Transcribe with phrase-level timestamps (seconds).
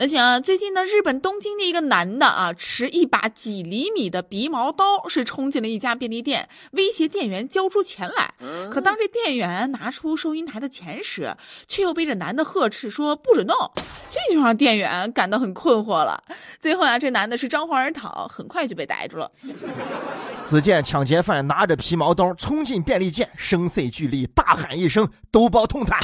[0.00, 8.32] 那行，最近呢，日本东京的一个男的啊，持一把几厘米的鼻毛刀，是冲进了一家便利店，威胁店员交出钱来。
[8.70, 11.36] 可当这店员拿出收银台的钱时，
[11.66, 13.56] 却又被这男的呵斥说不准动，
[14.08, 16.22] 这就让店员感到很困惑了。
[16.60, 19.28] 最后啊，这男的是张皇而逃，很快就被逮住了。
[20.48, 25.98] 只见抢劫犯拿着皮毛刀冲进便利店，声色俱厉，大喊一声：“都包痛坦！”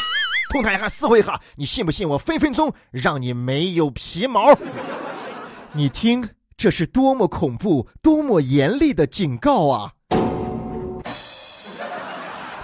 [0.54, 4.56] 痛他一下，撕毁一下，你信不信我分分钟让你没有皮毛？
[5.74, 9.92] 你听，这是多么恐怖、多么严厉的警告啊！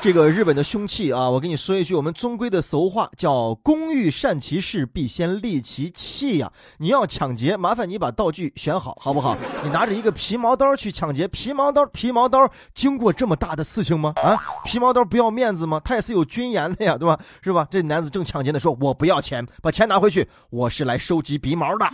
[0.02, 6.50] 这个日本的凶器啊，我跟你说一句我们中规的俗话，叫“工欲善其事，必先利其器”呀。
[6.78, 9.36] 你要抢劫，麻烦你把道具选好，好不好？
[9.62, 14.14] 你拿着一个皮毛刀去抢劫，皮毛刀，皮毛刀，经过这么大的事情吗？
[14.22, 15.78] 啊，皮毛刀不要面子吗？
[15.84, 17.20] 他也是有尊严的呀，对吧？
[17.42, 17.68] 是吧？
[17.70, 21.86] 这男子正抢劫的说：“我不要钱，把钱拿回去，我是来收集鼻毛的。”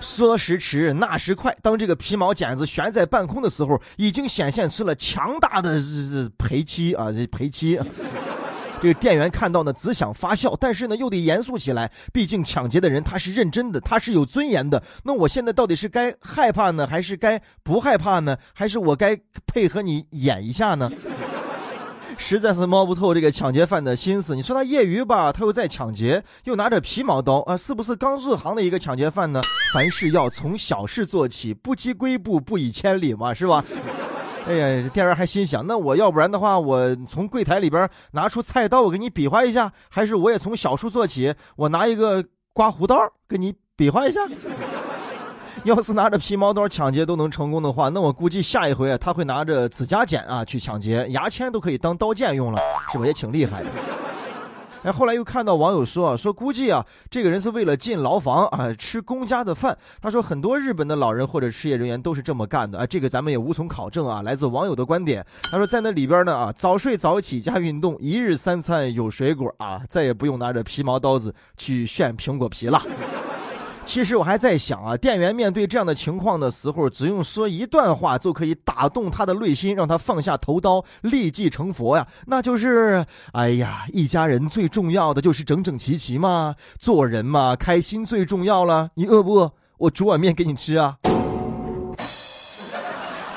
[0.00, 5.80] 说时迟，那时快，当这个皮毛剪子悬在半空的时候，已经显现出了强大的
[6.38, 7.10] 赔妻啊！
[7.10, 7.80] 这赔妻，
[8.80, 11.90] 这个店员看到呢，只想发笑，但是呢，又得严肃起来。
[12.12, 14.82] 毕竟抢劫的人他是认真的，他是有尊严的。
[15.02, 18.36] 那我现在到底是该害怕呢，还是该不害怕呢？
[18.52, 20.92] 还是我该配合你演一下呢？
[22.16, 24.34] 实在是摸不透这个抢劫犯的心思。
[24.34, 29.40] 你说他业余吧，他又在抢劫，又拿着皮毛刀啊，是不是刚入行的一个抢劫犯呢？
[29.72, 33.64] 凡事要从小事做起，不积跬步，不以千里嘛，是吧？
[34.48, 42.96] 哎呀，店员还心想，那我要不然的话，我从柜台里边拿出菜刀，我给你比划一下，还是我也从小处做起，我拿一个刮胡刀
[43.28, 44.20] 给你比划一下。
[45.64, 52.60] 要是拿着皮毛刀抢劫都能成功的话，那我估计下一回他会拿着指甲剪啊去抢劫，牙签都可以当刀剑用了，
[52.92, 53.68] 是不也挺厉害的？
[54.84, 59.76] 哎，后来又看到网友说啊，说估计啊，这个人是为了进牢房啊，吃公家的饭。
[60.00, 65.26] 他说很多日本的老人或者失业人员都是这么干的啊，这个咱们也无从考证啊，来自网友的观点。
[65.50, 72.80] 他说在那里边呢啊，早睡早起加运动，一日三餐有水果啊，再也不用拿着皮毛刀子去炫苹果皮了。
[73.86, 82.06] 其实我还在想啊，店员面对这样的情况的时候，只用说一段话就可以打动他的内心，让他放下头刀，立即成佛呀。
[82.26, 88.90] 那就是，哎呀，一家人最重要的就是整整齐齐嘛，做人嘛，开心最重要了。
[88.94, 89.52] 你饿不饿？
[89.78, 90.98] 我煮碗面给你吃啊。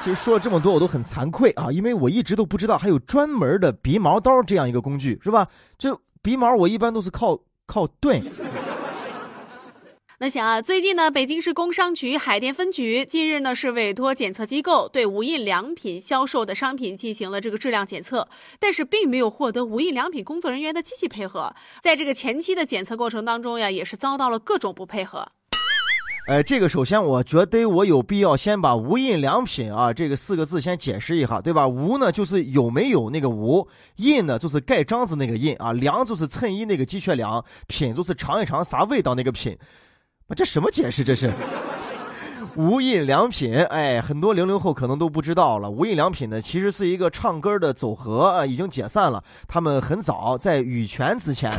[0.04, 5.48] 其实说了这么多，我都很惭愧啊，因为我一直都不知道还有专门的鼻毛刀这样一个工具，是吧？
[5.78, 8.22] 这鼻毛我一般都是靠靠钝。
[10.22, 18.28] 那想啊，最近呢，北京市工商局海淀分局近日呢是委托检测机构对无印良品销售的商品进行了这个质量检测，
[18.59, 25.25] 但是并没有获得无印良品工作人员的积极配合，在这个前期的检测过程当中呀，也是遭到了各种不配合。
[26.28, 31.66] 哎，这个首先我觉得我有必要先把无印良品啊这个四个字先解释一下，对吧？
[31.66, 33.66] 无呢就是有没有那个无，
[33.96, 39.57] 印呢就是盖章子那个印啊，良就是衬衣那个鸡雀良，品就是尝一尝啥味道那个品。
[40.36, 41.04] 这什么解释？
[41.04, 41.32] 这是
[42.56, 43.56] 无印良品。
[43.66, 45.70] 哎，很多零零后可能都不知道了。
[45.70, 49.24] 无印良品呢，其实是一个唱歌的组合啊，已经解散了。
[49.48, 51.52] 他们很早在羽泉之前，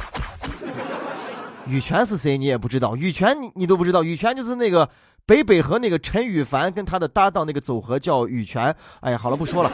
[1.66, 2.38] 羽泉是谁？
[2.38, 2.94] 你也不知道。
[2.96, 4.02] 羽泉你你都不知道。
[4.02, 4.88] 羽泉就是那个
[5.26, 8.74] 北北和那个陈羽凡跟他的搭档那个组合叫羽泉。
[9.00, 9.70] 哎呀，好了，不说了。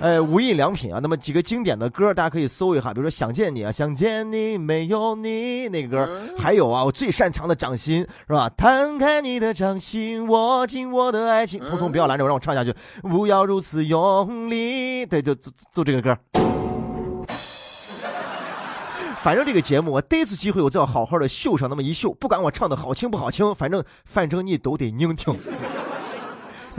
[0.00, 8.48] 哎，无印良品啊，那么几个经典的歌，大家可以搜一下，比如说《想见你》啊，《想见你没有你》那个歌，还有啊，我最擅长的掌心是吧？
[8.56, 11.62] 摊开你的掌心，握紧我的爱情。
[11.62, 12.74] 聪聪不要拦着我，让我唱下去。
[13.02, 16.18] 不要如此用力，对，就就就这个歌。
[19.20, 25.38] 反正这个节目，我第一次机会，我就要好好的秀上那么一秀，不管我唱的好听不好听，反正反正你都得硬听。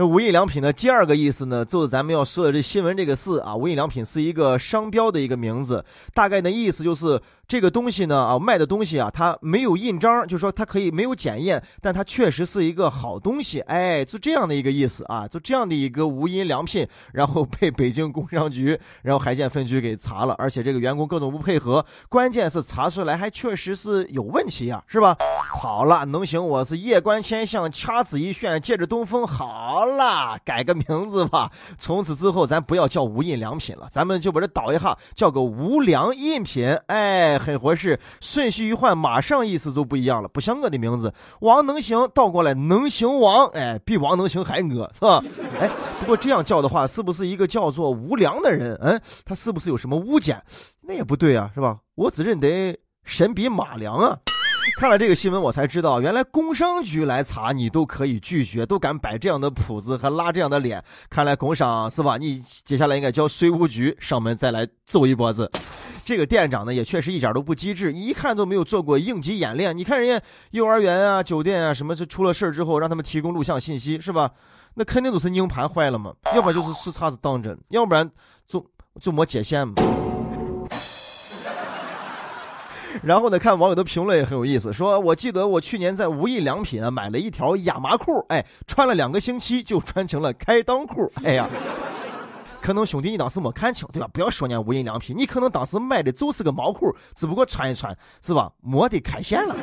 [0.08, 3.56] 无印良品的第二个意思呢，就是咱们要说的这新闻这个事啊。
[3.56, 5.84] 无印良品是一个商标的一个名字，
[6.14, 7.22] 大概的意思就是。
[7.52, 25.18] 这个东西呢啊，卖的东西啊，它没有印章，就是说它可以没有检验，但它确实是一个好东西，哎，就这样的一个意思啊，就这样的一个无印良品，然后被北京工商局，然后海淀分局给查了，而且这个员工各种不配合，关键是查出来还确实是有问题呀，是吧？
[25.52, 37.41] 好了，能行，我是夜观天象，掐指一算，借着东风，好了，改个名字吧，从此之后咱不要叫无印良品了，咱们就把这倒一下，叫个无良印品，哎。
[37.42, 45.24] 很合适，顺序一换，马上意思就不一样了，不像我的名字王能行，倒过来能行王，哎，比王能行还恶，是吧？
[45.60, 48.78] 哎，不过这样叫的话，是不是一个叫做无良的人？
[48.82, 50.42] 嗯，他是不是有什么污点？
[50.82, 51.78] 那也不对啊，是吧？
[51.96, 54.18] 我只认得神笔马良啊。
[54.78, 60.84] 看了这个新闻，我才知道，原来工商局来查你都可以拒绝，都敢摆这样的谱子和拉这样的脸。
[61.10, 62.18] 看来工商是吧？
[62.18, 65.50] 你接下来应该叫税务局上门再来揍一波子。
[66.04, 69.78] 这个店长呢，也确实一点都不机智，一看都没有做过应急演练。
[69.78, 74.32] 你看人家幼儿园啊、酒店啊什么，这出了事之后，让他们提供录像信息是吧？
[74.74, 78.10] 那肯定都是硬盘坏了嘛，要不然就是是叉子当真，要不然
[78.48, 78.66] 就
[79.00, 79.74] 就没接线嘛。
[83.04, 91.48] 然后呢，看网友的评论也很有意思，说我记得我去年在无印良品啊买了一条亚麻裤，哎，穿了两个星期就穿成了开裆裤，哎呀，
[92.62, 94.08] 可能兄弟你当时没看清，对吧？
[94.14, 98.52] 不要说人家无印良品，你可能当时买的就是个毛裤，只不过穿一穿，是吧？
[98.62, 99.56] 没得开线了。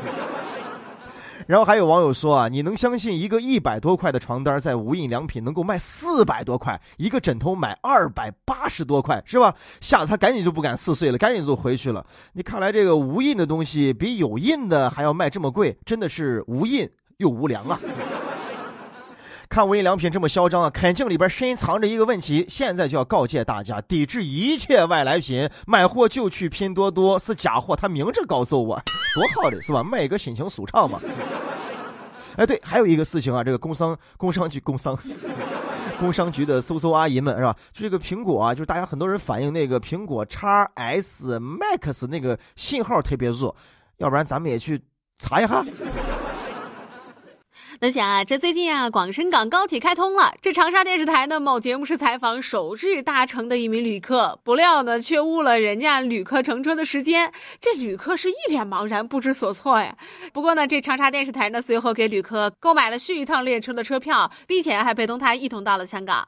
[1.49, 9.55] 然后还有网友说啊，你能相信一个一百多块的床单在无印良品能够卖四百多块，一个枕头买二百八十多块，是吧？
[9.81, 12.05] 吓得他赶紧就不敢四碎了，赶紧就回去了。
[12.35, 16.87] 你看来这个无印的东西比有印的还要卖这么贵，真的是无印
[17.17, 17.81] 又无良啊！
[19.49, 22.45] 看无印良品这么嚣张啊，肯定里边深藏着一个问题。
[22.49, 28.81] 现在就要告诫大家，抵制一切外来品，买货就去拼多多，是假货，他明着告诉我，
[29.15, 29.83] 多好的是吧？
[29.83, 31.01] 卖一个心情舒畅嘛。
[32.37, 34.97] 哎，对，还有一个事情啊，这个工商工商局工商
[35.99, 37.57] 工商局的搜搜阿姨们是吧？
[37.73, 43.57] 就这个苹果啊，就是大家很多人反映那个苹果叉 S Max 那个信号特别弱，
[43.97, 44.81] 要不然咱们也去
[45.19, 45.65] 查一下。
[47.81, 50.35] 那想啊，这最近啊，广深港高铁开通了。
[50.43, 57.33] 这长沙电视台呢，某节目是采访首日搭乘的一名旅客，不料呢，却误了人家旅客乘车的时间。
[57.61, 59.97] 这旅客是一脸茫然，不知所措呀。
[60.33, 66.27] 不过呢，这长沙电视台呢，随后给旅客购买了续一趟列车的车票，并且还陪同他一同到了香港。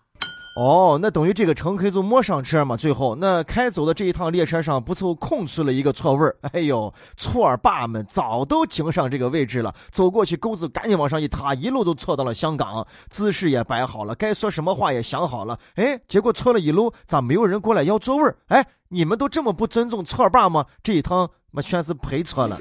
[0.57, 2.77] 哦，那等于这个乘客就没上车嘛？
[2.77, 15.57] 最后，那开走的这一趟列车上，不就空出了一个错位儿哎呦，错儿爸们早都停上这个位置了，走过去钩子赶紧往上一塌，一路都错到了香港，姿势也摆好了，该说什么话也想好了。
[15.77, 20.67] 哎，结果错了一路，咋没有人过来要座位儿哎，你们都这么不尊重错儿爸吗？
[20.83, 22.59] 这一趟嘛，全是赔错了。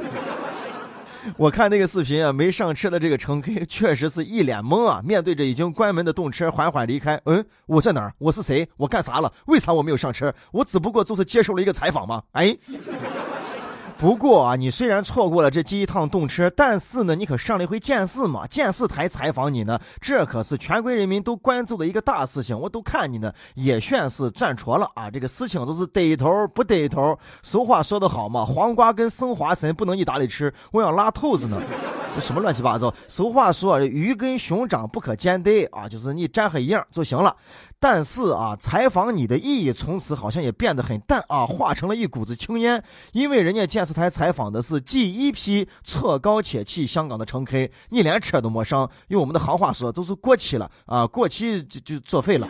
[1.38, 7.20] 我看那个视频啊，没上车的这个乘客确实是一脸懵啊，面对着已经关门的动车缓缓离开。
[7.26, 8.14] 嗯，我在哪儿？
[8.18, 8.68] 我是谁？
[8.78, 9.32] 我干啥了？
[9.48, 10.34] 为啥我没有上车？
[10.52, 12.24] 我只不过就是接受了一个采访吗？
[12.32, 12.58] 哎。
[14.00, 18.48] 不过啊，你虽然错过了这第一趟动车，但是呢，你可上了一回电视嘛？
[18.48, 22.58] 电视台采访你呢，这可是全国人民都关注的一个大事情。
[22.58, 25.12] 我都看你呢，也算是站错了啊！
[25.12, 27.14] 这个事情都是对头不对头。
[27.44, 31.62] 俗话说得好嘛，黄瓜跟生花生不能一打里吃，我要拉兔子呢。
[32.16, 32.94] 这什么乱七八糟？
[33.10, 37.36] 俗话说，鱼跟熊掌不可兼得啊，就是你站和一样就行了。
[37.80, 42.84] 但是啊，采访你的意义从此好像也变得很淡啊，化成了一股子青烟。
[43.14, 47.58] 因为人家电视台采访的是第一批坐高铁去香港的乘客，
[47.90, 52.48] 你连车都没上，用我们的行话说，都是过期了啊，过期就就作废了。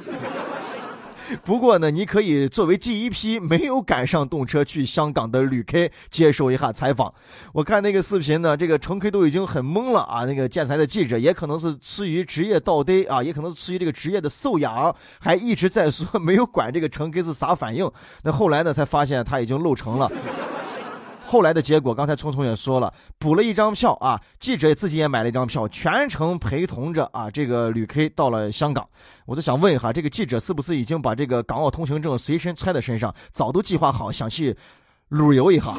[1.43, 7.13] 不过呢，你可以作为第一批没有赶上动车去香港的旅客接受一下采访。
[7.53, 10.25] 我看那个视频呢，这个乘客都已经很懵了啊。
[10.25, 17.89] 那个建材的记者也可能是出于职业道德啊，也可能是出于这个职业的素养，还一直在说没有管这个乘客是啥反应。
[18.23, 20.11] 那后来呢，才发现他已经漏成了。
[21.29, 28.89] 后来的结果，刚才聪聪也说了，补了一张票啊，记者自己也买了一张票，全程陪同着啊这个旅 K 到了香港。
[29.27, 34.57] 我就想问一下，这个记者是不是已经把这个港澳通行证随身揣在身上，早都计划好想去
[35.09, 35.77] 旅游一下？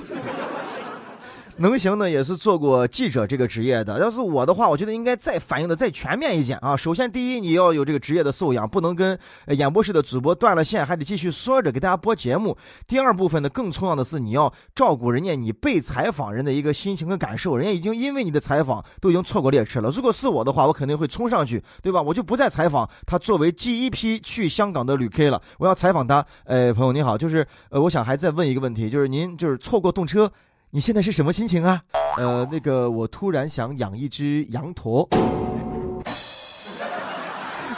[1.61, 4.01] 能行呢，也是做过记者这个职业的。
[4.01, 6.75] 要是我的话，我觉得应该再反映的再全面一点啊。
[6.75, 12.57] 首先，第一，你要有这个职业的素养，不能跟演播室的主播断了线，还得继续说着给大家播节目。
[12.87, 17.55] 第二部分呢，更重要的是你要照顾人家你被采访人的一个心情和感受。
[17.55, 19.91] 人家已经因为你的采访都已经错过列车了。
[19.91, 22.01] 如果是我的话，我肯定会冲上去，对吧？
[22.01, 25.43] 我就不再采访他作为第一批去香港的旅客了。
[25.59, 30.33] 我要采访他，呃，朋友你好，就是呃，我想还再问一个问题，就是您就是错过动车。
[30.73, 31.81] 你现在是什么心情啊？
[32.17, 35.09] 呃，那个，我突然想养一只羊驼。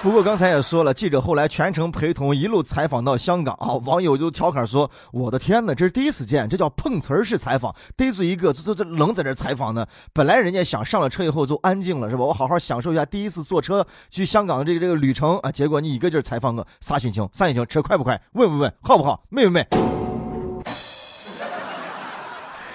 [0.03, 3.73] 不过刚才也说了，记者后来全程陪同，一路采访到香港啊。
[3.87, 9.87] 网友就调侃说：“我的天哪，这是第一次见，这叫碰瓷儿式采访，逮住一个，这这这愣在这采访呢。
[10.13, 12.25] 本来人家想上了车以后就安静了，是吧？
[12.25, 15.51] 我好好享受一下第一次坐车去香港的这个这个旅程啊。
[15.51, 17.27] 结果你一个劲儿采访我，啥心情？
[17.33, 17.65] 啥心情？
[17.69, 18.21] 车快不快？
[18.33, 18.71] 问不问？
[18.83, 19.25] 好不好？
[19.31, 19.67] 美不美？”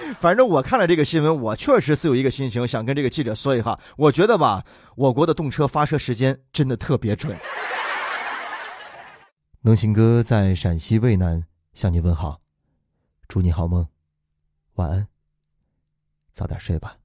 [0.20, 3.78] 反正我看了这个新闻，我确实是有一个心情，想跟这个记者说一下。
[3.96, 4.64] 我觉得吧，
[4.96, 7.36] 我国的动车发车时间真的特别准。
[9.62, 12.40] 能行哥在陕西渭南向你问好，
[13.26, 13.88] 祝你好梦，
[14.74, 15.08] 晚安，
[16.32, 16.97] 早点睡吧。